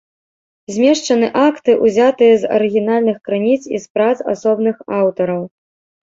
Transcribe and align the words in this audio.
Змешчаны 0.75 1.27
акты, 1.47 1.71
ўзятыя 1.85 2.33
з 2.43 2.49
арыгінальных 2.55 3.17
крыніц 3.27 3.59
і 3.75 3.81
з 3.83 3.83
прац 3.97 4.17
асобных 4.33 4.81
аўтараў. 5.01 5.43